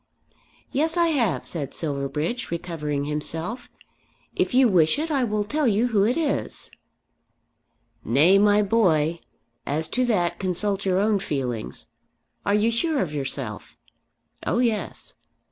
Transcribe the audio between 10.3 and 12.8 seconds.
consult your own feelings. Are you